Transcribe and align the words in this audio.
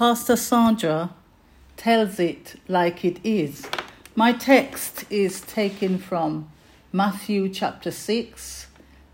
Pastor 0.00 0.36
Sandra 0.36 1.10
tells 1.76 2.18
it 2.18 2.58
like 2.68 3.04
it 3.04 3.18
is. 3.22 3.68
My 4.16 4.32
text 4.32 5.04
is 5.10 5.42
taken 5.42 5.98
from 5.98 6.50
Matthew 6.90 7.50
chapter 7.50 7.90
6, 7.90 8.68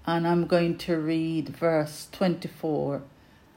and 0.06 0.28
I'm 0.28 0.46
going 0.46 0.78
to 0.78 0.96
read 0.96 1.48
verse 1.48 2.06
24, 2.12 3.02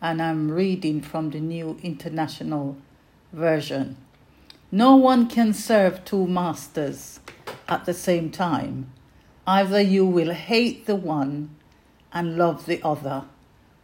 and 0.02 0.24
I'm 0.24 0.50
reading 0.50 1.02
from 1.02 1.30
the 1.30 1.40
New 1.40 1.78
International 1.84 2.78
Version. 3.32 3.98
No 4.72 4.96
one 4.96 5.28
can 5.28 5.54
serve 5.54 6.04
two 6.04 6.26
masters 6.26 7.20
at 7.68 7.86
the 7.86 7.94
same 7.94 8.32
time. 8.32 8.92
Either 9.46 9.80
you 9.80 10.04
will 10.04 10.34
hate 10.34 10.88
the 10.88 10.96
one 10.96 11.56
and 12.12 12.40
love 12.40 12.66
the 12.66 12.82
other, 12.84 13.26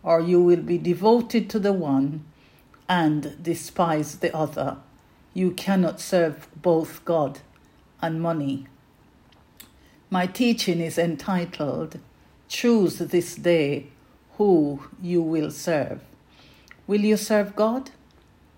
or 0.02 0.20
you 0.20 0.42
will 0.42 0.64
be 0.64 0.80
devoted 0.80 1.48
to 1.52 1.60
the 1.60 1.74
one 1.74 2.26
and 2.88 3.42
despise 3.42 4.18
the 4.18 4.36
other. 4.36 4.78
You 5.34 5.52
cannot 5.52 6.00
serve 6.00 6.48
both 6.56 7.04
God 7.06 7.40
and 8.02 8.22
money. 8.22 8.68
My 10.10 10.28
teaching 10.28 10.80
is 10.80 10.98
entitled 10.98 12.00
Choose 12.48 13.00
This 13.00 13.36
Day 13.36 13.88
Who 14.38 14.84
You 15.02 15.22
Will 15.22 15.52
Serve. 15.52 16.02
Will 16.88 17.02
you 17.02 17.18
serve 17.18 17.56
God 17.56 17.92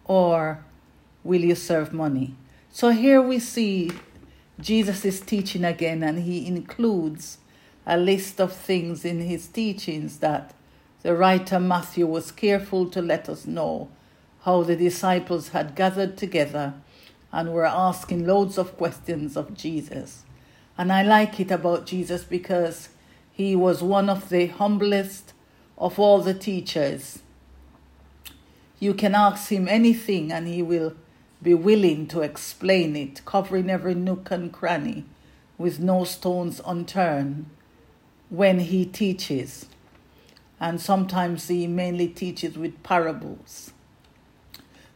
or 0.06 0.64
will 1.24 1.42
you 1.42 1.56
serve 1.56 1.94
money? 1.94 2.36
So 2.70 2.90
here 2.90 3.22
we 3.22 3.40
see 3.40 3.92
Jesus 4.60 5.06
is 5.06 5.22
teaching 5.22 5.64
again, 5.64 6.04
and 6.04 6.20
he 6.24 6.46
includes 6.48 7.38
a 7.86 7.96
list 7.96 8.42
of 8.42 8.54
things 8.54 9.06
in 9.06 9.22
his 9.22 9.48
teachings 9.48 10.18
that 10.20 10.54
the 11.04 11.16
writer 11.16 11.60
Matthew 11.60 12.06
was 12.06 12.32
careful 12.32 12.90
to 12.90 13.02
let 13.02 13.30
us 13.30 13.46
know 13.46 13.90
how 14.42 14.64
the 14.64 14.76
disciples 14.76 15.50
had 15.50 15.76
gathered 15.76 16.18
together 16.18 16.74
and 17.32 17.54
were 17.54 17.66
asking 17.66 18.26
loads 18.26 18.58
of 18.58 18.78
questions 18.78 19.36
of 19.36 19.54
Jesus. 19.54 20.24
And 20.78 20.92
I 20.92 21.04
like 21.04 21.40
it 21.40 21.52
about 21.52 21.86
Jesus 21.86 22.24
because 22.24 22.90
he 23.32 23.56
was 23.56 23.84
one 23.84 24.10
of 24.10 24.30
the 24.30 24.48
humblest 24.48 25.34
of 25.78 26.00
all 26.00 26.22
the 26.22 26.34
teachers. 26.34 27.20
You 28.80 28.94
can 28.94 29.16
ask 29.16 29.52
him 29.52 29.68
anything 29.68 30.32
and 30.32 30.48
he 30.48 30.62
will 30.62 30.96
be 31.42 31.54
willing 31.54 32.08
to 32.08 32.22
explain 32.22 32.96
it, 32.96 33.24
covering 33.26 33.70
every 33.70 33.96
nook 33.96 34.32
and 34.32 34.52
cranny 34.52 35.06
with 35.58 35.80
no 35.80 36.04
stones 36.04 36.62
unturned 36.66 37.48
when 38.30 38.60
he 38.60 38.86
teaches. 38.86 39.68
And 40.60 40.82
sometimes 40.82 41.48
he 41.48 41.68
mainly 41.68 42.08
teaches 42.08 42.58
with 42.58 42.82
parables. 42.84 43.72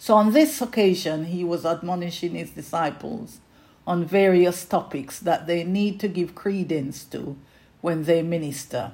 So 0.02 0.16
on 0.16 0.32
this 0.32 0.60
occasion, 0.64 1.26
he 1.26 1.44
was 1.44 1.64
admonishing 1.64 2.32
his 2.32 2.50
disciples 2.50 3.40
on 3.86 4.04
various 4.04 4.66
topics 4.66 5.20
that 5.20 5.46
they 5.46 5.64
need 5.64 6.00
to 6.00 6.08
give 6.08 6.34
credence 6.34 7.04
to 7.12 7.38
when 7.82 8.06
they 8.06 8.24
minister. 8.24 8.94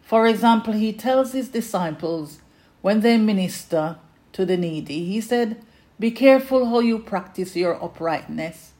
For 0.00 0.26
example, 0.26 0.72
he 0.72 0.94
tells 0.94 1.32
his 1.32 1.50
disciples 1.50 2.38
when 2.80 3.00
they 3.00 3.18
minister 3.18 3.98
to 4.32 4.46
the 4.46 4.56
needy, 4.56 5.04
he 5.04 5.20
said, 5.20 5.62
Be 5.98 6.10
careful 6.10 6.70
how 6.70 6.80
you 6.80 7.00
practice 7.00 7.54
your 7.54 7.74
uprightness 7.74 8.72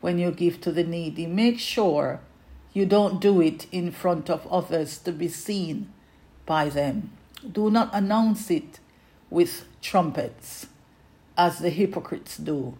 when 0.00 0.20
you 0.20 0.30
give 0.30 0.60
to 0.60 0.70
the 0.70 0.84
needy. 0.84 1.26
Make 1.26 1.58
sure 1.58 2.20
you 2.72 2.86
don't 2.86 3.20
do 3.20 3.40
it 3.40 3.66
in 3.72 3.90
front 3.90 4.30
of 4.30 4.46
others 4.46 4.98
to 4.98 5.10
be 5.10 5.26
seen 5.26 5.92
by 6.46 6.68
them. 6.68 7.10
Do 7.50 7.72
not 7.72 7.90
announce 7.92 8.52
it 8.52 8.78
with 9.30 9.64
trumpets 9.82 10.68
as 11.38 11.60
the 11.60 11.70
hypocrites 11.70 12.36
do, 12.36 12.76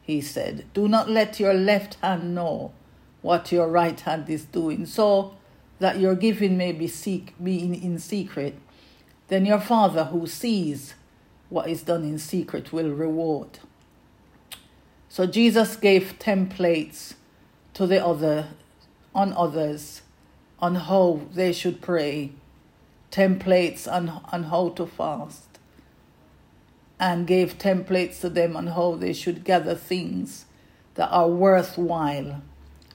he 0.00 0.20
said. 0.20 0.64
Do 0.72 0.88
not 0.88 1.10
let 1.10 1.40
your 1.40 1.52
left 1.52 1.94
hand 1.96 2.34
know 2.34 2.72
what 3.20 3.50
your 3.50 3.68
right 3.68 3.98
hand 3.98 4.30
is 4.30 4.44
doing, 4.44 4.86
so 4.86 5.34
that 5.80 5.98
your 5.98 6.14
giving 6.14 6.56
may 6.56 6.72
be, 6.72 6.86
seek, 6.86 7.34
be 7.42 7.62
in, 7.62 7.74
in 7.74 7.98
secret. 7.98 8.56
Then 9.28 9.44
your 9.44 9.60
Father 9.60 10.04
who 10.04 10.26
sees 10.28 10.94
what 11.48 11.68
is 11.68 11.82
done 11.82 12.04
in 12.04 12.18
secret 12.18 12.72
will 12.72 12.90
reward. 12.90 13.58
So 15.08 15.26
Jesus 15.26 15.76
gave 15.76 16.18
templates 16.18 17.14
to 17.74 17.86
the 17.86 18.04
other 18.04 18.48
on 19.14 19.32
others 19.32 20.02
on 20.58 20.74
how 20.74 21.20
they 21.34 21.52
should 21.52 21.80
pray, 21.80 22.32
templates 23.10 23.90
on, 23.90 24.08
on 24.32 24.44
how 24.44 24.70
to 24.70 24.86
fast, 24.86 25.55
and 26.98 27.26
gave 27.26 27.58
templates 27.58 28.20
to 28.20 28.30
them 28.30 28.56
on 28.56 28.68
how 28.68 28.94
they 28.94 29.12
should 29.12 29.44
gather 29.44 29.74
things 29.74 30.46
that 30.94 31.10
are 31.10 31.28
worthwhile 31.28 32.42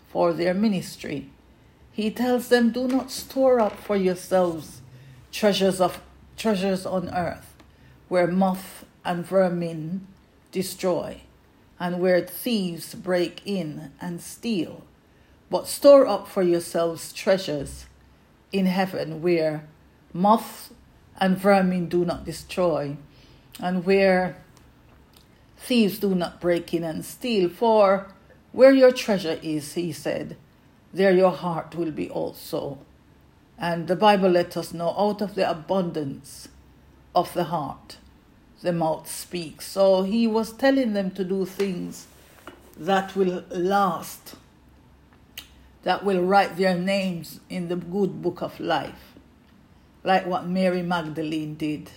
for 0.09 0.33
their 0.33 0.53
ministry. 0.53 1.29
He 1.91 2.09
tells 2.09 2.47
them, 2.47 2.71
Do 2.71 2.87
not 2.87 3.11
store 3.11 3.59
up 3.59 3.77
for 3.77 3.95
yourselves 3.95 4.81
treasures 5.31 5.79
of 5.79 6.01
treasures 6.35 6.85
on 6.85 7.09
earth, 7.13 7.55
where 8.07 8.27
moth 8.27 8.85
and 9.05 9.25
vermin 9.25 10.07
destroy, 10.51 11.21
and 11.79 11.99
where 11.99 12.21
thieves 12.21 12.95
break 12.95 13.41
in 13.45 13.91
and 14.01 14.21
steal. 14.21 14.83
But 15.49 15.67
store 15.67 16.07
up 16.07 16.27
for 16.27 16.41
yourselves 16.41 17.13
treasures 17.13 17.85
in 18.51 18.65
heaven, 18.65 19.21
where 19.21 19.67
moth 20.13 20.73
and 21.19 21.37
vermin 21.37 21.87
do 21.87 22.03
not 22.03 22.25
destroy 22.25 22.97
and 23.59 23.85
where 23.85 24.37
thieves 25.57 25.99
do 25.99 26.15
not 26.15 26.41
break 26.41 26.73
in 26.73 26.83
and 26.83 27.05
steal. 27.05 27.49
For 27.49 28.07
where 28.51 28.71
your 28.71 28.91
treasure 28.91 29.39
is, 29.41 29.73
he 29.73 29.91
said, 29.91 30.37
there 30.93 31.11
your 31.11 31.31
heart 31.31 31.75
will 31.75 31.91
be 31.91 32.09
also. 32.09 32.79
And 33.57 33.87
the 33.87 33.95
Bible 33.95 34.29
let 34.29 34.57
us 34.57 34.73
know 34.73 34.93
out 34.97 35.21
of 35.21 35.35
the 35.35 35.49
abundance 35.49 36.47
of 37.15 37.33
the 37.33 37.45
heart, 37.45 37.97
the 38.61 38.73
mouth 38.73 39.09
speaks. 39.09 39.67
So 39.67 40.03
he 40.03 40.27
was 40.27 40.51
telling 40.51 40.93
them 40.93 41.11
to 41.11 41.23
do 41.23 41.45
things 41.45 42.07
that 42.75 43.15
will 43.15 43.43
last, 43.49 44.35
that 45.83 46.03
will 46.03 46.23
write 46.23 46.57
their 46.57 46.77
names 46.77 47.39
in 47.49 47.67
the 47.67 47.75
good 47.75 48.21
book 48.21 48.41
of 48.41 48.59
life, 48.59 49.13
like 50.03 50.25
what 50.25 50.47
Mary 50.47 50.81
Magdalene 50.81 51.55
did 51.55 51.91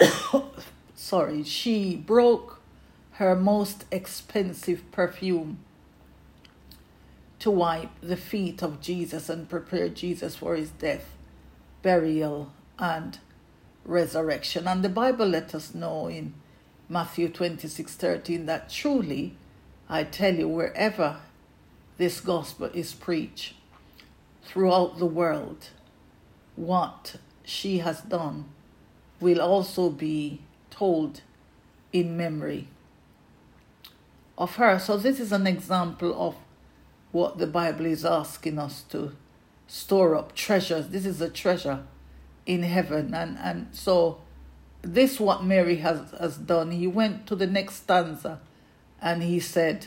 sorry, 0.94 1.42
she 1.42 1.96
broke 1.96 2.60
her 3.12 3.34
most 3.34 3.84
expensive 3.90 4.90
perfume 4.92 5.58
to 7.38 7.50
wipe 7.50 7.90
the 8.00 8.16
feet 8.16 8.62
of 8.62 8.80
Jesus 8.80 9.28
and 9.28 9.48
prepare 9.48 9.88
Jesus 9.88 10.36
for 10.36 10.56
his 10.56 10.70
death, 10.70 11.14
burial, 11.82 12.52
and 12.78 13.18
resurrection. 13.84 14.66
And 14.66 14.82
the 14.82 14.88
Bible 14.88 15.26
let 15.26 15.54
us 15.54 15.74
know 15.74 16.08
in 16.08 16.34
Matthew 16.88 17.28
26 17.28 17.94
13 17.94 18.46
that 18.46 18.70
truly, 18.70 19.36
I 19.88 20.04
tell 20.04 20.34
you, 20.34 20.48
wherever 20.48 21.18
this 21.96 22.20
gospel 22.20 22.70
is 22.74 22.92
preached 22.94 23.54
throughout 24.44 24.98
the 24.98 25.06
world, 25.06 25.68
what 26.54 27.16
she 27.44 27.78
has 27.78 28.00
done 28.00 28.46
will 29.20 29.40
also 29.40 29.90
be 29.90 30.40
told 30.70 31.22
in 31.92 32.16
memory 32.16 32.68
of 34.36 34.56
her. 34.56 34.78
So, 34.78 34.96
this 34.96 35.20
is 35.20 35.32
an 35.32 35.46
example 35.46 36.14
of 36.20 36.36
what 37.12 37.38
the 37.38 37.46
Bible 37.46 37.86
is 37.86 38.04
asking 38.04 38.58
us 38.58 38.82
to 38.90 39.12
store 39.66 40.14
up 40.14 40.34
treasures. 40.34 40.88
This 40.88 41.06
is 41.06 41.20
a 41.20 41.30
treasure 41.30 41.84
in 42.44 42.62
heaven. 42.62 43.14
And, 43.14 43.38
and 43.38 43.68
so, 43.72 44.20
this 44.82 45.18
what 45.18 45.44
Mary 45.44 45.76
has, 45.76 46.10
has 46.20 46.36
done. 46.36 46.70
He 46.70 46.86
went 46.86 47.26
to 47.26 47.36
the 47.36 47.46
next 47.46 47.76
stanza 47.76 48.40
and 49.00 49.22
he 49.22 49.40
said, 49.40 49.86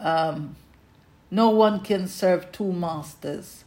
um, 0.00 0.56
No 1.30 1.50
one 1.50 1.80
can 1.80 2.08
serve 2.08 2.52
two 2.52 2.72
masters 2.72 3.64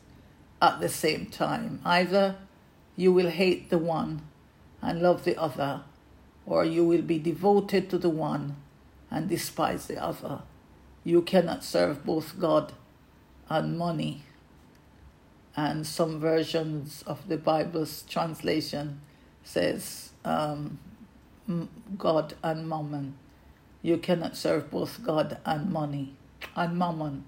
at 0.61 0.79
the 0.79 0.89
same 0.89 1.25
time. 1.27 1.81
Either 1.83 2.35
you 2.95 3.11
will 3.11 3.29
hate 3.29 3.69
the 3.69 3.77
one 3.77 4.21
and 4.81 5.01
love 5.01 5.23
the 5.23 5.39
other, 5.39 5.81
or 6.45 6.65
you 6.65 6.85
will 6.85 7.01
be 7.01 7.19
devoted 7.19 7.89
to 7.89 7.97
the 7.97 8.09
one 8.09 8.55
and 9.09 9.29
despise 9.29 9.87
the 9.87 10.01
other. 10.03 10.41
You 11.03 11.21
cannot 11.21 11.63
serve 11.63 12.05
both 12.05 12.39
God 12.39 12.73
and 13.49 13.77
money. 13.77 14.23
And 15.55 15.85
some 15.85 16.19
versions 16.19 17.03
of 17.05 17.27
the 17.27 17.37
Bible's 17.37 18.03
translation 18.03 19.01
says 19.43 20.11
um, 20.23 20.79
God 21.97 22.35
and 22.41 22.67
mammon. 22.67 23.15
You 23.81 23.97
cannot 23.97 24.37
serve 24.37 24.71
both 24.71 25.03
God 25.03 25.39
and 25.45 25.71
money 25.71 26.15
and 26.55 26.77
mammon. 26.77 27.25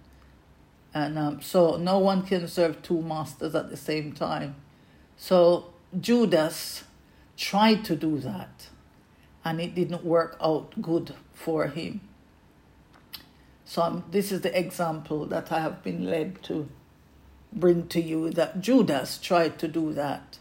And 0.94 1.18
um, 1.18 1.42
so 1.42 1.78
no 1.78 1.98
one 1.98 2.22
can 2.22 2.48
serve 2.48 2.82
two 2.84 3.02
masters 3.02 3.56
at 3.56 3.70
the 3.70 3.78
same 3.78 4.14
time. 4.14 4.56
So 5.18 5.74
Judas 6.00 6.84
tried 7.50 7.84
to 7.86 7.96
do 7.96 8.18
that. 8.20 8.68
and 9.46 9.60
it 9.60 9.76
didn't 9.76 10.04
work 10.06 10.38
out 10.42 10.82
good 10.82 11.14
for 11.34 11.68
him. 11.68 12.02
So 13.66 13.82
um, 13.82 14.04
this 14.12 14.32
is 14.32 14.42
the 14.42 14.58
example 14.58 15.26
that 15.28 15.52
I 15.52 15.60
have 15.60 15.84
been 15.84 16.06
led 16.06 16.42
to 16.44 16.70
bring 17.52 17.88
to 17.90 18.02
you 18.02 18.30
that 18.32 18.62
Judas 18.62 19.18
tried 19.18 19.60
to 19.60 19.68
do 19.68 19.94
that 19.94 20.40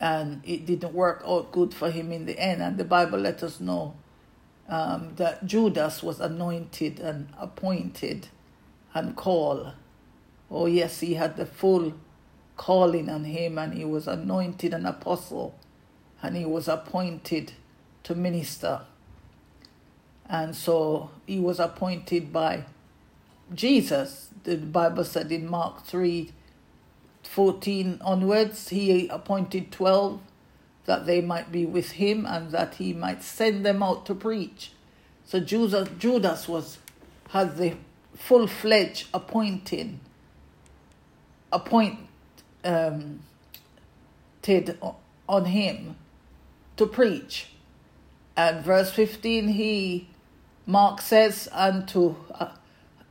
and 0.00 0.42
it 0.44 0.66
didn't 0.66 0.94
work 0.94 1.22
out 1.26 1.52
good 1.52 1.74
for 1.74 1.90
him 1.90 2.12
in 2.12 2.26
the 2.26 2.38
end. 2.38 2.62
And 2.62 2.78
the 2.78 2.84
Bible 2.84 3.18
let 3.18 3.42
us 3.42 3.60
know 3.60 3.94
um, 4.68 5.14
that 5.16 5.46
Judas 5.46 6.02
was 6.02 6.20
anointed 6.20 7.00
and 7.00 7.28
appointed 7.38 8.28
and 8.94 9.16
called. 9.16 9.72
Oh, 10.50 10.66
yes, 10.66 11.00
he 11.00 11.14
had 11.14 11.36
the 11.36 11.46
full 11.46 11.94
calling 12.56 13.08
on 13.08 13.24
him, 13.24 13.58
and 13.58 13.74
he 13.74 13.84
was 13.84 14.08
anointed 14.08 14.74
an 14.74 14.86
apostle, 14.86 15.58
and 16.22 16.36
he 16.36 16.44
was 16.44 16.68
appointed 16.68 17.52
to 18.04 18.14
minister. 18.14 18.82
And 20.28 20.54
so 20.54 21.10
he 21.26 21.38
was 21.38 21.58
appointed 21.58 22.32
by 22.32 22.64
Jesus. 23.54 24.28
The 24.44 24.56
Bible 24.56 25.04
said 25.04 25.32
in 25.32 25.48
Mark 25.48 25.84
3 25.84 26.32
14 27.22 28.00
onwards, 28.02 28.70
he 28.70 29.06
appointed 29.08 29.70
12 29.70 30.20
that 30.86 31.06
they 31.06 31.20
might 31.20 31.52
be 31.52 31.66
with 31.66 31.92
him 31.92 32.26
and 32.26 32.50
that 32.50 32.76
he 32.76 32.92
might 32.92 33.22
send 33.22 33.64
them 33.64 33.82
out 33.82 34.06
to 34.06 34.14
preach. 34.14 34.72
So 35.24 35.38
Judas, 35.38 35.88
Judas 35.98 36.48
was 36.48 36.78
had 37.28 37.56
the 37.56 37.76
full 38.16 38.46
fledged 38.46 39.06
appointing 39.14 40.00
appointed 41.52 42.06
um, 42.64 43.20
on 45.28 45.44
him 45.44 45.96
to 46.80 46.86
preach. 46.86 47.48
And 48.38 48.64
verse 48.64 48.90
15, 48.90 49.48
he, 49.48 50.08
Mark 50.64 51.02
says, 51.02 51.46
and 51.52 51.86
to 51.88 52.16
uh, 52.34 52.52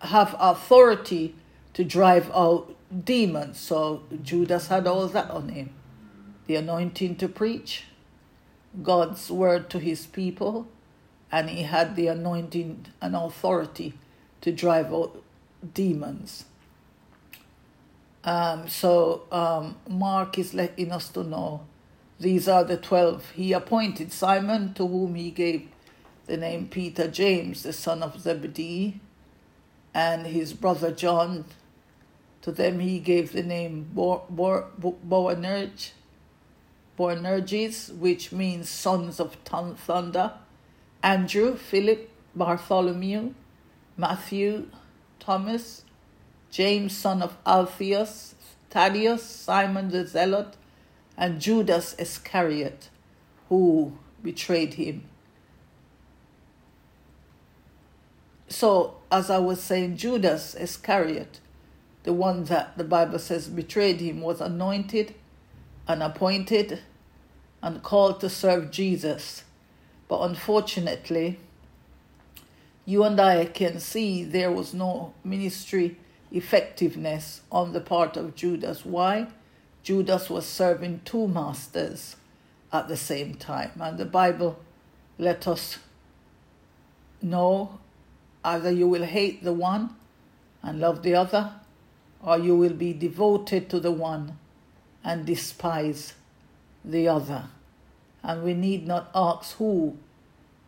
have 0.01 0.36
authority 0.39 1.36
to 1.74 1.83
drive 1.83 2.31
out 2.31 2.75
demons. 3.06 3.60
So 3.60 4.01
Judas 4.24 4.69
had 4.69 4.88
all 4.88 5.07
that 5.07 5.30
on 5.30 5.50
him 5.50 5.69
the 6.48 6.56
anointing 6.56 7.16
to 7.18 7.27
preach, 7.27 7.83
God's 8.81 9.30
word 9.30 9.69
to 9.69 9.77
his 9.77 10.07
people, 10.07 10.68
and 11.31 11.48
he 11.48 11.62
had 11.62 11.95
the 11.95 12.07
anointing 12.07 12.88
and 13.00 13.15
authority 13.15 13.94
to 14.42 14.51
drive 14.51 14.92
out 14.92 15.22
demons. 15.75 16.45
Um, 18.24 18.68
so 18.68 19.27
um, 19.31 19.75
Mark 19.88 20.39
is 20.39 20.56
letting 20.56 20.92
us 20.92 21.10
to 21.10 21.24
know 21.24 21.68
these 22.19 22.48
are 22.48 22.63
the 22.63 22.77
twelve. 22.77 23.31
He 23.31 23.54
appointed 23.54 24.12
Simon, 24.12 24.74
to 24.74 24.86
whom 24.88 25.16
he 25.16 25.31
gave 25.31 25.69
the 26.25 26.38
name 26.38 26.68
Peter, 26.68 27.07
James, 27.07 27.63
the 27.63 27.74
son 27.74 28.04
of 28.04 28.19
Zebedee, 28.19 29.00
and 29.94 30.27
his 30.27 30.54
brother 30.54 30.92
John, 30.92 31.45
to 32.42 32.51
them 32.51 32.80
he 32.80 33.00
gave 33.00 33.31
the 33.31 33.44
name 33.44 33.89
Bo- 33.94 34.25
Bo- 34.30 34.68
Bo- 34.77 34.98
Boanerges, 35.04 35.92
Boanerges, 36.98 37.92
which 37.98 38.31
means 38.31 38.69
sons 38.69 39.19
of 39.19 39.36
thunder, 39.45 40.33
Andrew, 41.01 41.56
Philip, 41.56 42.10
Bartholomew, 42.36 43.33
Matthew, 43.98 44.68
Thomas, 45.19 45.83
James, 46.51 46.95
son 46.95 47.22
of 47.22 47.38
Alphaeus, 47.45 48.36
Thaddeus, 48.69 49.24
Simon 49.24 49.89
the 49.89 50.06
Zealot, 50.06 50.56
and 51.19 51.39
Judas 51.39 51.95
Iscariot, 52.00 52.89
who 53.50 53.94
betrayed 54.24 54.74
him. 54.74 55.04
So, 58.48 58.95
as 59.12 59.30
I 59.30 59.38
was 59.38 59.62
saying, 59.62 59.98
Judas 59.98 60.56
Iscariot 60.56 61.39
the 62.04 62.13
one 62.13 62.45
that 62.45 62.77
the 62.77 62.83
Bible 62.83 63.19
says 63.19 63.48
betrayed 63.48 64.00
him, 64.00 64.21
was 64.21 64.42
anointed 64.42 65.13
and 65.88 66.01
appointed 66.01 66.80
and 67.62 67.83
called 67.83 68.19
to 68.22 68.30
serve 68.30 68.72
Jesus. 68.72 69.44
But 70.07 70.22
unfortunately, 70.22 71.39
you 72.86 73.04
and 73.04 73.19
I 73.19 73.45
can 73.45 73.80
see 73.80 74.24
there 74.24 74.51
was 74.51 74.74
no 74.74 75.13
ministry 75.24 75.98
effectiveness 76.31 77.42
on 77.51 77.74
the 77.74 77.81
part 77.81 78.18
of 78.18 78.36
Judas. 78.36 78.86
Why? 78.86 79.27
Judas 79.84 80.30
was 80.30 80.46
serving 80.46 81.02
two 81.06 81.28
masters 81.28 82.16
at 82.72 82.88
the 82.88 82.98
same 82.98 83.36
time. 83.36 83.72
And 83.80 83.98
the 83.98 84.06
Bible 84.06 84.60
let 85.18 85.48
us 85.48 85.80
know 87.22 87.80
either 88.44 88.72
you 88.72 88.88
will 88.88 89.04
hate 89.04 89.44
the 89.44 89.54
one 89.54 89.96
and 90.62 90.80
love 90.80 91.04
the 91.04 91.16
other, 91.16 91.54
or 92.22 92.38
you 92.38 92.56
will 92.56 92.74
be 92.74 92.94
devoted 92.94 93.70
to 93.70 93.80
the 93.80 93.92
one 93.92 94.38
and 95.04 95.26
despise 95.26 96.14
the 96.84 97.08
other. 97.08 97.46
And 98.24 98.44
we 98.44 98.54
need 98.54 98.86
not 98.86 99.10
ask 99.16 99.56
who 99.58 99.98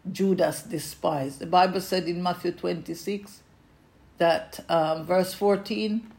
Judas 0.09 0.63
despised. 0.63 1.39
The 1.39 1.45
Bible 1.45 1.81
said 1.81 2.05
in 2.05 2.23
Matthew 2.23 2.51
26 2.51 3.43
that, 4.17 4.63
um, 4.69 5.05
verse 5.05 5.33
14, 5.33 6.09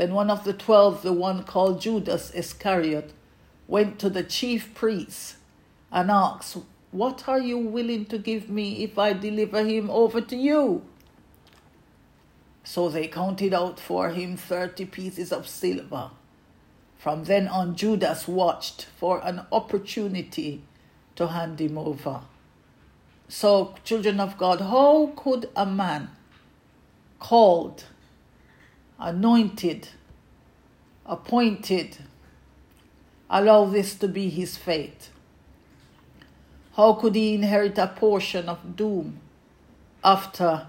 then 0.00 0.14
one 0.14 0.30
of 0.30 0.44
the 0.44 0.54
twelve, 0.54 1.02
the 1.02 1.12
one 1.12 1.42
called 1.42 1.82
Judas 1.82 2.30
Iscariot, 2.34 3.12
went 3.68 3.98
to 3.98 4.08
the 4.08 4.22
chief 4.22 4.72
priests 4.74 5.36
and 5.92 6.10
asked, 6.10 6.56
What 6.90 7.28
are 7.28 7.38
you 7.38 7.58
willing 7.58 8.06
to 8.06 8.16
give 8.16 8.48
me 8.48 8.82
if 8.82 8.98
I 8.98 9.12
deliver 9.12 9.62
him 9.62 9.90
over 9.90 10.22
to 10.22 10.34
you? 10.34 10.86
So 12.64 12.88
they 12.88 13.08
counted 13.08 13.52
out 13.52 13.78
for 13.78 14.08
him 14.08 14.38
thirty 14.38 14.86
pieces 14.86 15.32
of 15.32 15.46
silver. 15.46 16.12
From 16.96 17.24
then 17.24 17.46
on, 17.46 17.76
Judas 17.76 18.26
watched 18.26 18.86
for 18.96 19.20
an 19.22 19.42
opportunity 19.52 20.62
to 21.16 21.26
hand 21.26 21.60
him 21.60 21.76
over. 21.76 22.22
So, 23.28 23.74
children 23.84 24.18
of 24.18 24.38
God, 24.38 24.62
how 24.62 25.12
could 25.14 25.50
a 25.54 25.66
man 25.66 26.08
called, 27.18 27.84
anointed, 29.00 29.88
appointed, 31.06 31.96
allow 33.28 33.64
this 33.64 33.94
to 33.96 34.08
be 34.08 34.28
his 34.28 34.56
fate? 34.56 35.10
How 36.76 36.92
could 36.92 37.14
he 37.14 37.34
inherit 37.34 37.78
a 37.78 37.88
portion 37.88 38.48
of 38.48 38.76
doom 38.76 39.20
after 40.04 40.66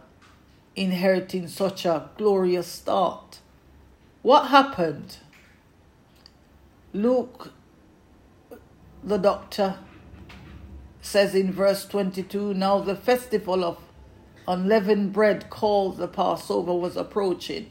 inheriting 0.75 1.47
such 1.47 1.85
a 1.85 2.09
glorious 2.17 2.67
start. 2.67 3.39
What 4.21 4.47
happened? 4.47 5.17
Luke, 6.93 7.51
the 9.03 9.17
doctor, 9.17 9.77
says 11.01 11.33
in 11.33 11.51
verse 11.51 11.85
22 11.85 12.53
Now 12.53 12.79
the 12.79 12.95
festival 12.95 13.63
of 13.63 13.77
unleavened 14.47 15.13
bread 15.13 15.49
called 15.49 15.97
the 15.97 16.07
Passover 16.07 16.73
was 16.73 16.95
approaching, 16.95 17.69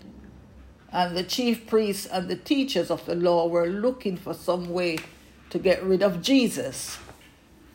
and 0.93 1.17
the 1.17 1.23
chief 1.23 1.67
priests 1.67 2.07
and 2.07 2.29
the 2.29 2.37
teachers 2.37 2.91
of 2.91 3.07
the 3.07 3.15
law 3.15 3.47
were 3.47 3.67
looking 3.67 4.17
for 4.17 4.35
some 4.35 4.71
way 4.71 4.99
to 5.51 5.59
get 5.59 5.83
rid 5.83 6.03
of 6.03 6.23
Jesus, 6.23 6.99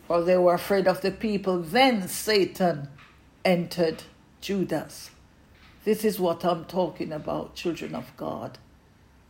for 0.07 0.21
they 0.21 0.37
were 0.37 0.53
afraid 0.53 0.87
of 0.87 1.01
the 1.01 1.11
people. 1.11 1.59
Then 1.59 2.07
Satan 2.07 2.89
entered 3.43 4.03
Judas. 4.41 5.11
This 5.83 6.03
is 6.03 6.19
what 6.19 6.43
I'm 6.43 6.65
talking 6.65 7.11
about, 7.11 7.55
children 7.55 7.93
of 7.95 8.15
God. 8.17 8.57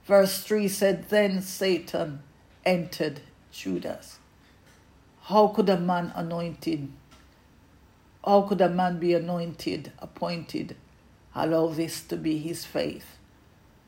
Verse 0.05 0.41
3 0.41 0.67
said, 0.67 1.09
Then 1.09 1.41
Satan 1.41 2.21
entered 2.65 3.21
Judas. 3.51 4.19
How 5.23 5.47
could 5.47 5.69
a 5.69 5.79
man 5.79 6.11
anointed, 6.15 6.89
how 8.23 8.43
could 8.43 8.61
a 8.61 8.69
man 8.69 8.99
be 8.99 9.13
anointed, 9.13 9.91
appointed, 9.99 10.75
allow 11.33 11.67
this 11.67 12.01
to 12.03 12.15
be 12.15 12.37
his 12.37 12.63
faith? 12.63 13.17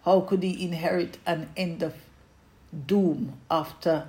How 0.08 0.22
could 0.22 0.42
he 0.42 0.64
inherit 0.64 1.18
an 1.26 1.50
end 1.58 1.84
of 1.84 1.94
doom 2.88 3.34
after 3.52 4.08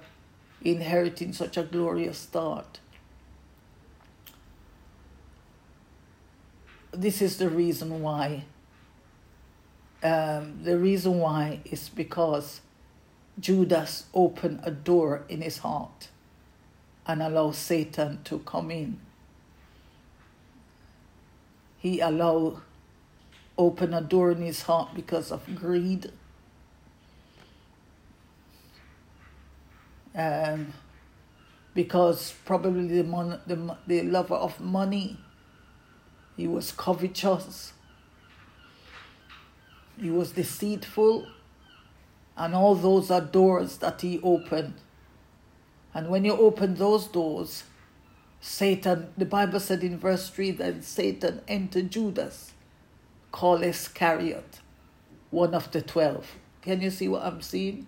inheriting 0.62 1.32
such 1.32 1.56
a 1.56 1.64
glorious 1.64 2.18
start? 2.18 2.78
this 6.92 7.20
is 7.20 7.38
the 7.38 7.48
reason 7.48 8.00
why. 8.00 8.44
Um, 10.00 10.60
the 10.62 10.78
reason 10.78 11.18
why 11.18 11.58
is 11.64 11.88
because 11.88 12.60
Judas 13.40 14.04
opened 14.14 14.60
a 14.62 14.70
door 14.70 15.24
in 15.28 15.40
his 15.42 15.58
heart 15.58 16.10
and 17.08 17.20
allowed 17.20 17.56
Satan 17.56 18.20
to 18.22 18.38
come 18.38 18.70
in. 18.70 19.00
He 21.78 21.98
allowed 21.98 22.62
open 23.58 23.92
a 23.92 24.00
door 24.00 24.30
in 24.30 24.40
his 24.40 24.62
heart 24.62 24.94
because 24.94 25.30
of 25.30 25.54
greed. 25.54 26.12
Um, 30.14 30.72
because 31.74 32.34
probably 32.44 32.88
the, 32.88 33.04
mon- 33.04 33.40
the, 33.46 33.76
the 33.86 34.02
lover 34.02 34.34
of 34.34 34.60
money. 34.60 35.18
He 36.36 36.46
was 36.46 36.72
covetous. 36.72 37.72
He 40.00 40.10
was 40.10 40.32
deceitful. 40.32 41.26
And 42.36 42.54
all 42.54 42.76
those 42.76 43.10
are 43.10 43.20
doors 43.20 43.78
that 43.78 44.00
he 44.00 44.20
opened. 44.22 44.74
And 45.92 46.08
when 46.08 46.24
you 46.24 46.32
open 46.32 46.76
those 46.76 47.08
doors, 47.08 47.64
Satan, 48.40 49.08
the 49.16 49.24
Bible 49.24 49.58
said 49.58 49.82
in 49.82 49.98
verse 49.98 50.30
3 50.30 50.52
that 50.52 50.84
Satan 50.84 51.40
entered 51.48 51.90
Judas, 51.90 52.52
called 53.32 53.62
Iscariot, 53.62 54.60
one 55.30 55.54
of 55.54 55.70
the 55.70 55.82
twelve. 55.82 56.26
Can 56.62 56.80
you 56.80 56.90
see 56.90 57.08
what 57.08 57.22
I'm 57.22 57.40
seeing? 57.40 57.86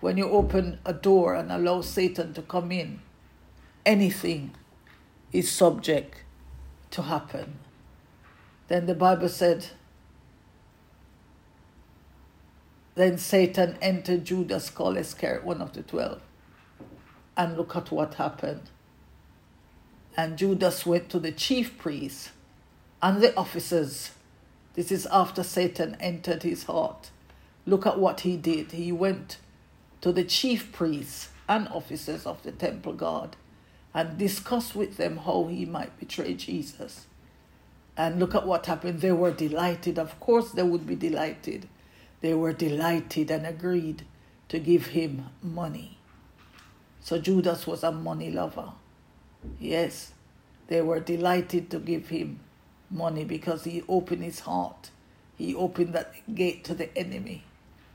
When 0.00 0.18
you 0.18 0.28
open 0.28 0.78
a 0.84 0.92
door 0.92 1.34
and 1.34 1.50
allow 1.50 1.80
Satan 1.80 2.34
to 2.34 2.42
come 2.42 2.70
in, 2.70 3.00
anything 3.86 4.52
is 5.32 5.50
subject 5.50 6.22
to 6.90 7.02
happen. 7.02 7.58
Then 8.68 8.86
the 8.86 8.94
Bible 8.94 9.28
said, 9.28 9.66
then 12.94 13.18
Satan 13.18 13.76
entered 13.82 14.24
Judas 14.24 14.70
called 14.70 14.96
Iscariot, 14.96 15.44
one 15.44 15.60
of 15.60 15.72
the 15.72 15.82
twelve. 15.82 16.20
And 17.36 17.56
look 17.56 17.74
at 17.74 17.90
what 17.90 18.14
happened. 18.14 18.70
And 20.16 20.38
Judas 20.38 20.86
went 20.86 21.08
to 21.08 21.18
the 21.18 21.32
chief 21.32 21.76
priests 21.76 22.30
and 23.02 23.20
the 23.20 23.36
officers. 23.36 24.12
This 24.74 24.90
is 24.90 25.06
after 25.06 25.42
Satan 25.42 25.96
entered 26.00 26.42
his 26.42 26.64
heart. 26.64 27.10
Look 27.66 27.86
at 27.86 27.98
what 27.98 28.20
he 28.20 28.36
did. 28.36 28.72
He 28.72 28.92
went 28.92 29.38
to 30.00 30.12
the 30.12 30.24
chief 30.24 30.72
priests 30.72 31.28
and 31.48 31.68
officers 31.68 32.26
of 32.26 32.42
the 32.42 32.52
temple 32.52 32.92
guard 32.92 33.36
and 33.94 34.18
discussed 34.18 34.74
with 34.74 34.96
them 34.96 35.18
how 35.18 35.44
he 35.44 35.64
might 35.64 35.98
betray 35.98 36.34
Jesus. 36.34 37.06
And 37.96 38.18
look 38.18 38.34
at 38.34 38.46
what 38.46 38.66
happened. 38.66 39.00
They 39.00 39.12
were 39.12 39.30
delighted. 39.30 39.98
Of 39.98 40.18
course, 40.18 40.50
they 40.50 40.64
would 40.64 40.86
be 40.86 40.96
delighted. 40.96 41.68
They 42.20 42.34
were 42.34 42.52
delighted 42.52 43.30
and 43.30 43.46
agreed 43.46 44.04
to 44.48 44.58
give 44.58 44.86
him 44.86 45.26
money. 45.40 45.98
So 47.00 47.18
Judas 47.18 47.66
was 47.66 47.84
a 47.84 47.92
money 47.92 48.30
lover. 48.30 48.72
Yes, 49.60 50.12
they 50.66 50.80
were 50.80 51.00
delighted 51.00 51.70
to 51.70 51.78
give 51.78 52.08
him 52.08 52.40
money 52.94 53.24
because 53.24 53.64
he 53.64 53.82
opened 53.88 54.22
his 54.22 54.40
heart. 54.40 54.90
He 55.36 55.54
opened 55.54 55.94
that 55.94 56.14
gate 56.34 56.64
to 56.64 56.74
the 56.74 56.96
enemy, 56.96 57.44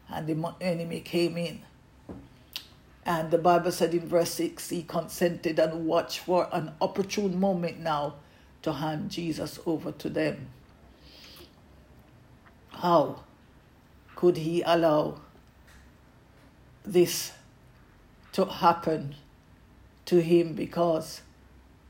and 0.10 0.28
the 0.28 0.54
enemy 0.62 1.00
came 1.00 1.38
in. 1.38 1.62
And 3.06 3.32
the 3.32 3.38
Bible 3.38 3.72
said 3.72 3.94
in 3.94 4.08
verse 4.08 4.34
6 4.34 4.70
he 4.70 4.84
consented 4.84 5.58
and 5.58 5.88
watched 5.88 6.20
for 6.20 6.48
an 6.52 6.74
opportune 6.82 7.40
moment 7.40 7.80
now 7.80 8.16
to 8.62 8.74
hand 8.74 9.10
Jesus 9.10 9.60
over 9.66 9.92
to 9.94 10.10
them. 10.10 10.48
How 12.70 13.24
could 14.16 14.38
he 14.38 14.62
allow 14.62 15.22
this 16.84 17.32
to 18.34 18.46
happen 18.46 19.16
to 20.06 20.22
him 20.22 20.54
because 20.54 21.22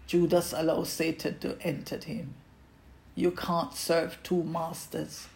Judas 0.08 0.54
allowed 0.56 0.88
Satan 0.88 1.39
to 1.39 1.58
enter 1.62 1.98
him? 1.98 2.36
You 3.19 3.31
can't 3.31 3.73
serve 3.73 4.17
two 4.23 4.43
masters 4.43 5.27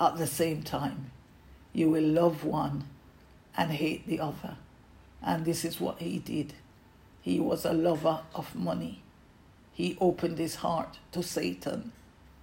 at 0.00 0.16
the 0.16 0.26
same 0.26 0.62
time. 0.62 1.10
You 1.74 1.90
will 1.90 2.02
love 2.02 2.42
one 2.42 2.84
and 3.54 3.70
hate 3.70 4.06
the 4.06 4.18
other. 4.18 4.56
And 5.22 5.44
this 5.44 5.62
is 5.62 5.78
what 5.78 5.98
he 5.98 6.20
did. 6.20 6.54
He 7.20 7.38
was 7.38 7.66
a 7.66 7.74
lover 7.74 8.20
of 8.34 8.54
money. 8.54 9.02
He 9.74 9.98
opened 10.00 10.38
his 10.38 10.54
heart 10.54 11.00
to 11.12 11.22
Satan, 11.22 11.92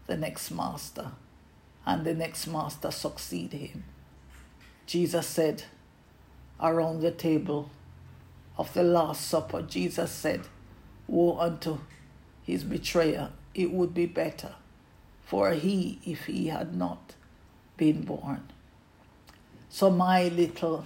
the 0.05 0.17
next 0.17 0.51
master, 0.51 1.13
and 1.83 2.05
the 2.05 2.13
next 2.13 2.45
master 2.45 2.91
succeeded 2.91 3.61
him. 3.61 3.85
Jesus 4.85 5.25
said, 5.25 5.63
around 6.61 7.01
the 7.01 7.09
table 7.09 7.71
of 8.55 8.71
the 8.75 8.83
Last 8.83 9.27
Supper, 9.27 9.63
Jesus 9.63 10.11
said, 10.11 10.41
Woe 11.07 11.39
unto 11.39 11.79
his 12.43 12.63
betrayer, 12.63 13.31
it 13.55 13.71
would 13.71 13.95
be 13.95 14.05
better 14.05 14.53
for 15.25 15.51
he 15.51 15.99
if 16.05 16.25
he 16.25 16.47
had 16.47 16.75
not 16.75 17.15
been 17.77 18.03
born. 18.03 18.47
So, 19.69 19.89
my 19.89 20.29
little 20.29 20.85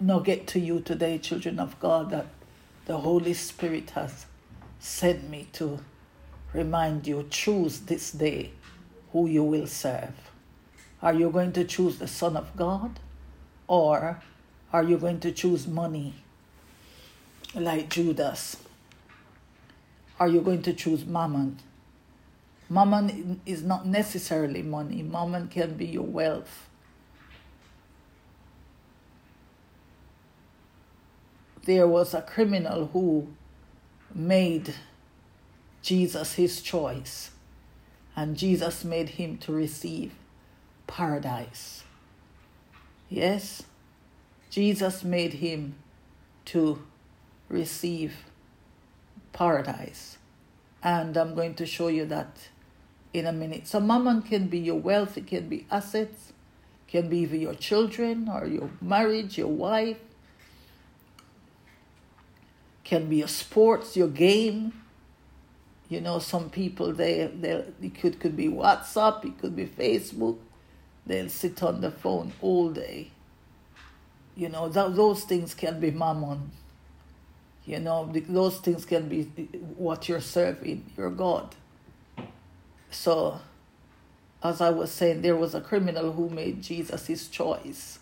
nugget 0.00 0.46
to 0.48 0.60
you 0.60 0.80
today, 0.80 1.18
children 1.18 1.58
of 1.58 1.78
God, 1.80 2.10
that 2.10 2.26
the 2.86 2.98
Holy 2.98 3.34
Spirit 3.34 3.90
has 3.90 4.26
sent 4.78 5.28
me 5.28 5.48
to 5.54 5.80
remind 6.52 7.06
you 7.06 7.26
choose 7.28 7.80
this 7.80 8.12
day 8.12 8.52
who 9.12 9.26
you 9.26 9.42
will 9.42 9.66
serve. 9.66 10.14
Are 11.02 11.14
you 11.14 11.30
going 11.30 11.52
to 11.52 11.64
choose 11.64 11.98
the 11.98 12.08
Son 12.08 12.36
of 12.36 12.54
God 12.56 13.00
or 13.66 14.22
are 14.72 14.82
you 14.82 14.96
going 14.96 15.20
to 15.20 15.32
choose 15.32 15.66
money 15.66 16.14
like 17.54 17.90
Judas? 17.90 18.56
Are 20.18 20.28
you 20.28 20.40
going 20.40 20.62
to 20.62 20.72
choose 20.72 21.04
mammon? 21.04 21.58
Mammon 22.68 23.40
is 23.46 23.62
not 23.62 23.86
necessarily 23.86 24.62
money, 24.62 25.02
mammon 25.02 25.48
can 25.48 25.74
be 25.74 25.86
your 25.86 26.02
wealth 26.02 26.66
there 31.66 31.86
was 31.86 32.14
a 32.14 32.22
criminal 32.22 32.86
who 32.92 33.26
made 34.14 34.72
Jesus 35.82 36.34
his 36.34 36.62
choice, 36.62 37.32
and 38.14 38.36
Jesus 38.36 38.84
made 38.84 39.10
him 39.10 39.36
to 39.38 39.52
receive 39.52 40.14
paradise. 40.86 41.82
Yes, 43.08 43.64
Jesus 44.48 45.04
made 45.04 45.34
him 45.34 45.74
to 46.46 46.82
receive 47.48 48.14
paradise. 49.32 50.18
And 50.82 51.16
I'm 51.16 51.34
going 51.34 51.54
to 51.54 51.66
show 51.66 51.88
you 51.88 52.04
that 52.06 52.48
in 53.12 53.26
a 53.26 53.32
minute. 53.32 53.66
So, 53.66 53.80
mammon 53.80 54.22
can 54.22 54.46
be 54.48 54.58
your 54.58 54.78
wealth, 54.78 55.16
it 55.16 55.26
can 55.26 55.48
be 55.48 55.66
assets, 55.70 56.32
can 56.86 57.08
be 57.08 57.18
even 57.18 57.40
your 57.40 57.54
children 57.54 58.28
or 58.28 58.46
your 58.46 58.70
marriage, 58.80 59.38
your 59.38 59.48
wife, 59.48 59.98
can 62.84 63.08
be 63.08 63.16
your 63.16 63.28
sports, 63.28 63.96
your 63.96 64.08
game. 64.08 64.72
You 65.88 66.00
know, 66.00 66.18
some 66.18 66.50
people 66.50 66.92
they 66.92 67.26
they 67.26 67.64
it 67.82 67.94
could 67.94 68.20
could 68.20 68.36
be 68.36 68.48
WhatsApp, 68.48 69.24
it 69.24 69.38
could 69.38 69.56
be 69.56 69.66
Facebook. 69.66 70.38
They'll 71.06 71.28
sit 71.28 71.62
on 71.62 71.80
the 71.80 71.90
phone 71.90 72.32
all 72.40 72.70
day. 72.70 73.10
You 74.36 74.48
know, 74.48 74.68
that, 74.68 74.96
those 74.96 75.24
things 75.24 75.54
can 75.54 75.80
be 75.80 75.90
mammon. 75.90 76.50
You 77.66 77.80
know, 77.80 78.10
those 78.28 78.58
things 78.58 78.84
can 78.84 79.08
be 79.08 79.24
what 79.76 80.08
you're 80.08 80.20
serving, 80.20 80.92
your 80.96 81.10
God. 81.10 81.54
So, 82.90 83.40
as 84.42 84.60
I 84.60 84.70
was 84.70 84.92
saying, 84.92 85.22
there 85.22 85.36
was 85.36 85.54
a 85.54 85.60
criminal 85.60 86.12
who 86.12 86.30
made 86.30 86.62
Jesus 86.62 87.06
his 87.06 87.28
choice 87.28 87.98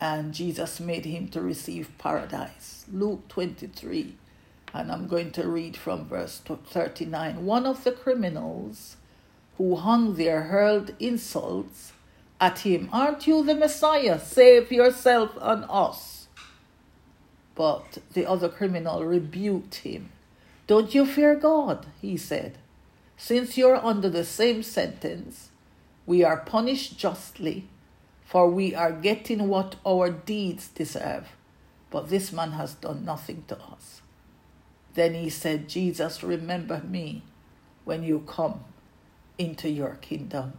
and 0.00 0.32
Jesus 0.32 0.80
made 0.80 1.04
him 1.04 1.28
to 1.28 1.40
receive 1.40 1.90
paradise. 1.98 2.84
Luke 2.90 3.26
23, 3.28 4.14
and 4.72 4.92
I'm 4.92 5.08
going 5.08 5.32
to 5.32 5.48
read 5.48 5.76
from 5.76 6.06
verse 6.06 6.40
39. 6.40 7.44
One 7.44 7.66
of 7.66 7.84
the 7.84 7.92
criminals 7.92 8.96
who 9.56 9.76
hung 9.76 10.14
there 10.14 10.42
hurled 10.44 10.94
insults 11.00 11.92
at 12.40 12.60
him 12.60 12.88
Aren't 12.92 13.26
you 13.26 13.42
the 13.42 13.54
Messiah? 13.54 14.20
Save 14.20 14.70
yourself 14.70 15.32
and 15.40 15.64
us. 15.68 16.17
But 17.58 17.98
the 18.12 18.24
other 18.24 18.48
criminal 18.48 19.04
rebuked 19.04 19.74
him. 19.76 20.10
Don't 20.68 20.94
you 20.94 21.04
fear 21.04 21.34
God, 21.34 21.86
he 22.00 22.16
said. 22.16 22.56
Since 23.16 23.58
you're 23.58 23.84
under 23.84 24.08
the 24.08 24.24
same 24.24 24.62
sentence, 24.62 25.48
we 26.06 26.22
are 26.22 26.36
punished 26.36 26.96
justly 26.96 27.66
for 28.24 28.48
we 28.48 28.76
are 28.76 28.92
getting 28.92 29.48
what 29.48 29.74
our 29.84 30.08
deeds 30.08 30.68
deserve. 30.68 31.28
But 31.90 32.10
this 32.10 32.32
man 32.32 32.52
has 32.52 32.74
done 32.74 33.04
nothing 33.04 33.42
to 33.48 33.58
us. 33.58 34.02
Then 34.94 35.14
he 35.14 35.28
said, 35.28 35.68
Jesus, 35.68 36.22
remember 36.22 36.80
me 36.86 37.22
when 37.84 38.04
you 38.04 38.20
come 38.26 38.60
into 39.36 39.68
your 39.68 39.96
kingdom. 40.02 40.52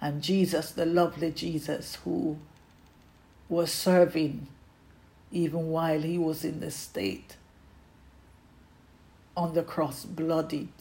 And 0.00 0.22
Jesus, 0.22 0.70
the 0.70 0.86
lovely 0.86 1.32
Jesus, 1.32 1.96
who 2.04 2.38
was 3.50 3.70
serving 3.70 4.46
even 5.32 5.68
while 5.68 6.00
he 6.02 6.18
was 6.18 6.44
in 6.44 6.60
the 6.60 6.70
state 6.70 7.36
on 9.36 9.54
the 9.54 9.62
cross, 9.62 10.04
bloodied, 10.04 10.72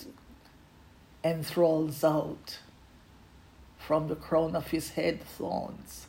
enthralled 1.23 1.95
out 2.03 2.59
from 3.77 4.07
the 4.07 4.15
crown 4.15 4.55
of 4.55 4.67
his 4.67 4.91
head 4.91 5.21
thorns. 5.23 6.07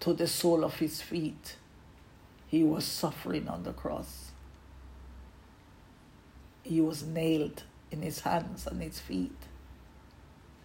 to 0.00 0.14
the 0.14 0.26
sole 0.26 0.64
of 0.64 0.78
his 0.78 1.02
feet. 1.02 1.56
He 2.48 2.64
was 2.64 2.84
suffering 2.84 3.48
on 3.48 3.64
the 3.64 3.72
cross. 3.72 4.32
He 6.62 6.80
was 6.80 7.02
nailed 7.02 7.64
in 7.90 8.02
his 8.02 8.20
hands 8.20 8.66
and 8.66 8.82
his 8.82 8.98
feet. 9.00 9.36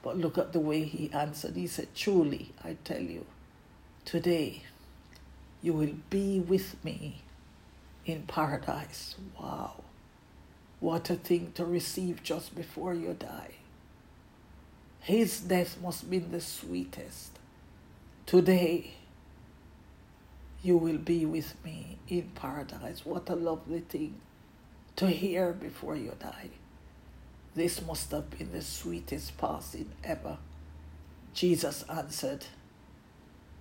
But 0.03 0.17
look 0.17 0.37
at 0.37 0.53
the 0.53 0.59
way 0.59 0.83
he 0.83 1.11
answered. 1.11 1.55
He 1.55 1.67
said, 1.67 1.95
Truly, 1.95 2.53
I 2.63 2.77
tell 2.83 3.01
you, 3.01 3.25
today 4.05 4.63
you 5.65 5.73
will 5.73 5.95
be 6.11 6.39
with 6.39 6.75
me 6.85 7.23
in 8.05 8.21
paradise. 8.27 9.15
Wow. 9.39 9.83
What 10.79 11.09
a 11.09 11.15
thing 11.15 11.53
to 11.55 11.65
receive 11.65 12.21
just 12.21 12.53
before 12.53 12.93
you 12.93 13.15
die. 13.17 13.55
His 14.99 15.39
death 15.39 15.81
must 15.81 16.07
be 16.07 16.19
the 16.19 16.39
sweetest. 16.39 17.39
Today, 18.27 18.91
you 20.61 20.77
will 20.77 20.99
be 20.99 21.25
with 21.25 21.55
me 21.65 21.97
in 22.07 22.29
paradise. 22.35 23.03
What 23.03 23.27
a 23.29 23.35
lovely 23.35 23.79
thing 23.79 24.21
to 24.97 25.07
hear 25.07 25.51
before 25.51 25.95
you 25.95 26.13
die. 26.19 26.49
This 27.55 27.83
must 27.83 28.11
have 28.11 28.29
been 28.29 28.51
the 28.51 28.61
sweetest 28.61 29.35
passing 29.39 29.89
ever. 30.03 30.37
Jesus 31.33 31.83
answered 31.89 32.45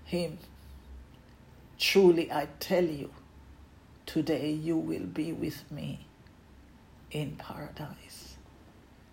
him, 0.05 0.37
Truly 1.79 2.31
I 2.31 2.49
tell 2.61 2.85
you, 2.85 3.11
today 4.07 4.51
you 4.51 4.77
will 4.77 5.07
be 5.07 5.33
with 5.33 5.71
me 5.71 6.07
in 7.11 7.37
paradise. 7.37 8.37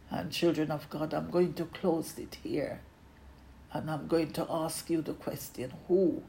And 0.09 0.31
children 0.31 0.71
of 0.71 0.89
God, 0.89 1.13
I'm 1.13 1.29
going 1.29 1.53
to 1.53 1.65
close 1.65 2.17
it 2.17 2.37
here. 2.43 2.81
And 3.73 3.89
I'm 3.89 4.07
going 4.07 4.33
to 4.33 4.45
ask 4.49 4.89
you 4.89 5.01
the 5.01 5.13
question 5.13 5.71
who 5.87 6.23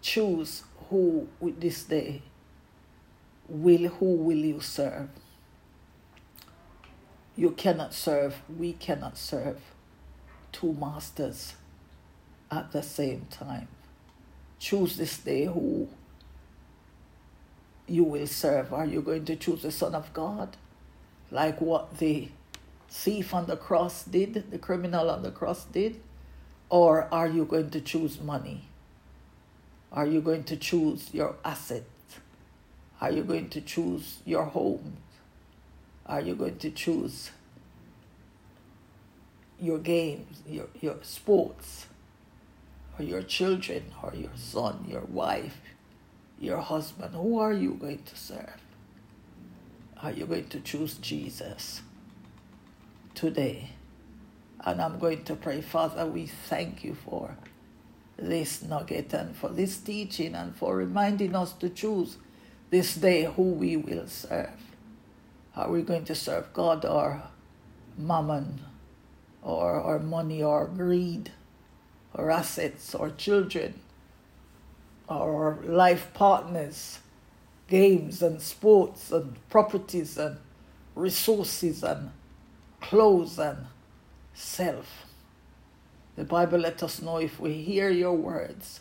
choose 0.00 0.62
who 0.88 1.28
with 1.40 1.60
this 1.60 1.82
day 1.84 2.22
will 3.48 3.88
who 3.88 4.16
will 4.16 4.36
you 4.36 4.60
serve? 4.60 5.08
You 7.36 7.50
cannot 7.50 7.94
serve, 7.94 8.42
we 8.56 8.74
cannot 8.74 9.18
serve 9.18 9.60
two 10.52 10.74
masters 10.74 11.54
at 12.50 12.72
the 12.72 12.82
same 12.82 13.26
time. 13.30 13.68
Choose 14.62 14.96
this 14.96 15.18
day 15.18 15.46
who 15.46 15.88
you 17.88 18.04
will 18.04 18.28
serve. 18.28 18.72
Are 18.72 18.86
you 18.86 19.02
going 19.02 19.24
to 19.24 19.34
choose 19.34 19.62
the 19.62 19.72
Son 19.72 19.94
of 19.94 20.12
God? 20.14 20.56
like 21.32 21.60
what 21.60 21.98
the 21.98 22.28
thief 22.88 23.34
on 23.34 23.46
the 23.46 23.56
cross 23.56 24.04
did, 24.04 24.50
the 24.50 24.58
criminal 24.58 25.10
on 25.10 25.22
the 25.22 25.30
cross 25.30 25.64
did? 25.64 26.00
Or 26.68 27.08
are 27.12 27.26
you 27.26 27.44
going 27.44 27.70
to 27.70 27.80
choose 27.80 28.20
money? 28.20 28.64
Are 29.90 30.06
you 30.06 30.20
going 30.20 30.44
to 30.44 30.56
choose 30.56 31.12
your 31.12 31.36
assets? 31.44 31.86
Are 33.00 33.10
you 33.10 33.24
going 33.24 33.48
to 33.50 33.60
choose 33.60 34.18
your 34.24 34.44
home? 34.44 34.98
Are 36.06 36.20
you 36.20 36.34
going 36.34 36.58
to 36.58 36.70
choose 36.70 37.30
your 39.60 39.78
games, 39.78 40.42
your, 40.46 40.66
your 40.80 40.96
sports, 41.02 41.86
or 42.98 43.04
your 43.04 43.22
children, 43.22 43.84
or 44.02 44.12
your 44.14 44.34
son, 44.34 44.84
your 44.88 45.02
wife, 45.02 45.58
your 46.38 46.58
husband? 46.58 47.14
Who 47.14 47.38
are 47.38 47.52
you 47.52 47.74
going 47.74 48.02
to 48.02 48.16
serve? 48.16 48.60
Are 50.02 50.10
you 50.10 50.26
going 50.26 50.48
to 50.48 50.60
choose 50.60 50.94
Jesus 50.94 51.82
today? 53.14 53.70
And 54.64 54.80
I'm 54.80 54.98
going 54.98 55.24
to 55.24 55.34
pray, 55.34 55.60
Father, 55.60 56.06
we 56.06 56.26
thank 56.26 56.84
you 56.84 56.94
for 56.94 57.36
this 58.16 58.62
nugget 58.62 59.12
and 59.12 59.34
for 59.34 59.48
this 59.48 59.78
teaching 59.78 60.34
and 60.34 60.54
for 60.54 60.76
reminding 60.76 61.34
us 61.34 61.52
to 61.54 61.68
choose 61.68 62.16
this 62.70 62.94
day 62.94 63.24
who 63.24 63.42
we 63.42 63.76
will 63.76 64.06
serve. 64.06 64.50
Are 65.54 65.70
we 65.70 65.82
going 65.82 66.04
to 66.06 66.14
serve 66.14 66.52
God 66.52 66.84
or 66.84 67.22
mammon 67.98 68.60
or, 69.42 69.74
or 69.74 69.98
money 69.98 70.42
or 70.42 70.66
greed 70.66 71.30
or 72.14 72.30
assets 72.30 72.94
or 72.94 73.10
children 73.10 73.80
or 75.08 75.58
life 75.64 76.08
partners? 76.14 76.98
games 77.72 78.20
and 78.20 78.42
sports 78.42 79.10
and 79.10 79.34
properties 79.48 80.18
and 80.18 80.36
resources 80.94 81.82
and 81.82 82.10
clothes 82.82 83.38
and 83.38 83.64
self. 84.34 85.06
The 86.16 86.24
Bible 86.24 86.58
let 86.58 86.82
us 86.82 87.00
know 87.00 87.16
if 87.16 87.40
we 87.40 87.54
hear 87.54 87.88
your 87.88 88.12
words, 88.12 88.80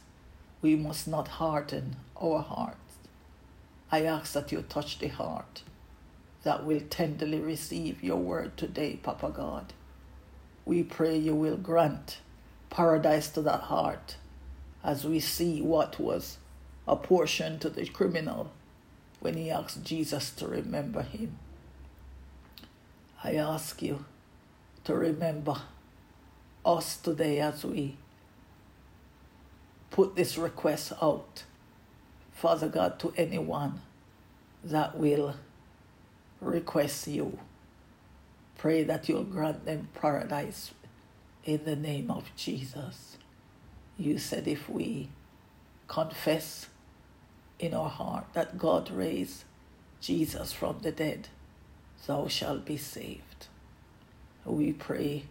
we 0.62 0.76
must 0.76 1.08
not 1.08 1.30
harden 1.30 1.96
our 2.22 2.41
hearts. 2.41 2.98
I 3.89 4.04
ask 4.04 4.34
that 4.34 4.52
you 4.52 4.62
touch 4.62 5.00
the 5.00 5.08
heart 5.08 5.63
that 6.44 6.65
will 6.65 6.82
tenderly 6.89 7.39
receive 7.39 8.04
your 8.04 8.17
word 8.17 8.58
today, 8.58 9.00
Papa 9.02 9.32
God. 9.34 9.72
We 10.65 10.84
pray 10.84 11.17
you 11.17 11.34
will 11.34 11.56
grant 11.56 12.17
paradise 12.72 13.30
to 13.30 13.42
that 13.44 13.62
heart 13.62 14.16
as 14.84 15.06
we 15.06 15.20
see 15.20 15.62
what 15.62 16.00
was 16.00 16.38
apportioned 16.88 17.62
to 17.62 17.70
the 17.70 17.86
criminal 17.86 18.52
when 19.20 19.36
he 19.36 19.52
asked 19.52 19.84
Jesus 19.84 20.32
to 20.32 20.48
remember 20.48 21.04
him. 21.04 21.38
I 23.24 23.36
ask 23.36 23.84
you 23.84 24.06
to 24.86 24.96
remember 24.96 25.58
us 26.66 26.98
today 26.98 27.40
as 27.40 27.64
we 27.64 27.98
put 29.92 30.16
this 30.16 30.38
request 30.38 30.94
out, 31.02 31.44
Father 32.34 32.70
God, 32.70 33.00
to 33.00 33.14
anyone 33.16 33.82
that 34.64 34.98
will 34.98 35.36
request 36.40 37.08
you. 37.08 37.38
Pray 38.58 38.84
that 38.84 39.08
you'll 39.10 39.24
grant 39.24 39.66
them 39.66 39.90
paradise 39.94 40.72
in 41.43 41.63
the 41.65 41.75
name 41.75 42.12
of 42.12 42.32
Jesus. 42.36 43.17
You 43.97 44.17
said 44.17 44.47
if 44.47 44.69
we 44.69 45.10
confess 45.88 46.67
in 47.60 47.73
our 47.73 47.89
heart 47.89 48.25
that 48.34 48.58
God 48.58 48.89
raised 48.91 49.43
Jesus 49.99 50.54
from 50.54 50.80
the 50.82 50.91
dead, 50.91 51.27
thou 52.06 52.27
shalt 52.27 52.65
be 52.65 52.77
saved. 52.77 53.47
We 54.45 54.73
pray 54.73 55.25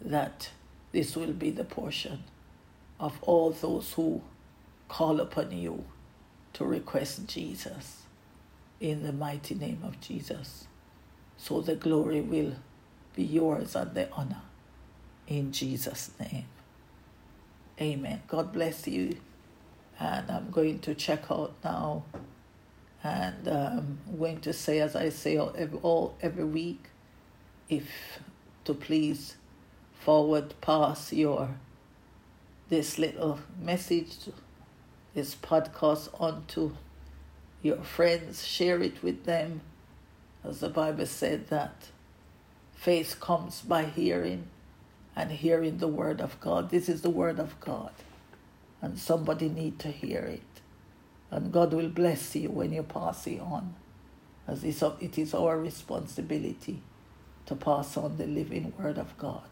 that 0.00 0.50
this 0.92 1.16
will 1.16 1.32
be 1.32 1.50
the 1.50 1.64
portion 1.64 2.24
of 2.98 3.18
all 3.22 3.50
those 3.50 3.92
who 3.92 4.22
call 4.88 5.20
upon 5.20 5.52
you 5.52 5.84
to 6.54 6.64
request 6.64 7.26
Jesus 7.26 8.02
in 8.80 9.02
the 9.02 9.12
mighty 9.12 9.54
name 9.54 9.80
of 9.84 10.00
Jesus. 10.00 10.66
So 11.36 11.60
the 11.60 11.76
glory 11.76 12.20
will 12.20 12.54
be 13.14 13.24
yours 13.24 13.74
and 13.74 13.94
the 13.94 14.10
honor 14.12 14.42
in 15.32 15.52
Jesus' 15.52 16.10
name. 16.20 16.46
Amen. 17.80 18.22
God 18.28 18.52
bless 18.52 18.86
you 18.86 19.16
and 19.98 20.30
I'm 20.30 20.50
going 20.50 20.80
to 20.80 20.94
check 20.94 21.30
out 21.30 21.54
now. 21.64 22.04
And 23.04 23.48
um, 23.48 23.98
I'm 24.08 24.18
going 24.18 24.40
to 24.42 24.52
say, 24.52 24.80
as 24.80 24.94
I 24.94 25.08
say 25.08 25.36
all 25.36 25.52
every, 25.56 25.78
all, 25.80 26.16
every 26.20 26.44
week, 26.44 26.90
if 27.68 28.20
to 28.64 28.74
please 28.74 29.36
forward 29.98 30.54
pass 30.60 31.12
your 31.12 31.50
this 32.68 32.98
little 32.98 33.38
message, 33.60 34.16
this 35.14 35.34
podcast 35.34 36.08
on 36.20 36.44
to 36.48 36.76
your 37.62 37.82
friends, 37.82 38.46
share 38.46 38.80
it 38.82 39.02
with 39.02 39.24
them, 39.24 39.60
as 40.44 40.60
the 40.60 40.68
Bible 40.68 41.06
said 41.06 41.48
that 41.48 41.88
faith 42.74 43.20
comes 43.20 43.60
by 43.60 43.84
hearing, 43.84 44.48
and 45.14 45.30
hearing 45.30 45.78
the 45.78 45.88
word 45.88 46.20
of 46.20 46.40
God. 46.40 46.70
This 46.70 46.88
is 46.88 47.02
the 47.02 47.10
word 47.10 47.38
of 47.38 47.58
God 47.60 47.92
and 48.82 48.98
somebody 48.98 49.48
need 49.48 49.78
to 49.78 49.88
hear 49.88 50.20
it. 50.20 50.42
And 51.30 51.52
God 51.52 51.72
will 51.72 51.88
bless 51.88 52.36
you 52.36 52.50
when 52.50 52.72
you 52.72 52.82
pass 52.82 53.26
it 53.26 53.40
on, 53.40 53.74
as 54.46 54.64
it 54.64 55.18
is 55.18 55.32
our 55.32 55.58
responsibility 55.58 56.82
to 57.46 57.54
pass 57.54 57.96
on 57.96 58.18
the 58.18 58.26
living 58.26 58.72
word 58.78 58.98
of 58.98 59.16
God, 59.16 59.48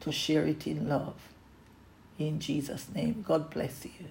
to 0.00 0.10
share 0.10 0.46
it 0.46 0.66
in 0.66 0.88
love. 0.88 1.14
In 2.18 2.40
Jesus' 2.40 2.88
name, 2.92 3.24
God 3.26 3.50
bless 3.50 3.84
you. 3.84 4.06